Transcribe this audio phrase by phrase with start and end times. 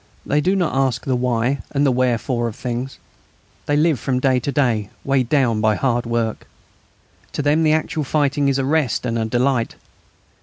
[0.25, 2.97] They do not ask the why and the wherefore of things.
[3.67, 6.47] They live from day to day, weighed down by hard work.
[7.33, 9.75] To them the actual fighting is a rest and a delight.